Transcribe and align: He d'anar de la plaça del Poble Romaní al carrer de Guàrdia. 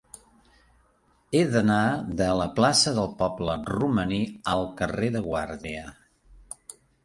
He 1.33 1.41
d'anar 1.55 1.81
de 2.23 2.31
la 2.41 2.47
plaça 2.57 2.95
del 3.01 3.13
Poble 3.21 3.59
Romaní 3.77 4.21
al 4.57 4.67
carrer 4.83 5.15
de 5.19 5.25
Guàrdia. 5.31 5.89